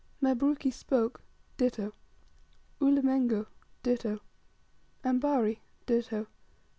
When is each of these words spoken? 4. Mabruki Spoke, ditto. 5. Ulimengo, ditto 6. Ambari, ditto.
4. 0.19 0.33
Mabruki 0.33 0.71
Spoke, 0.73 1.21
ditto. 1.57 1.93
5. 2.79 2.81
Ulimengo, 2.87 3.45
ditto 3.83 4.19
6. 5.03 5.05
Ambari, 5.13 5.59
ditto. 5.85 6.25